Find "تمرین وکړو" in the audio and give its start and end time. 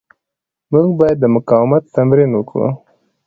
1.95-2.69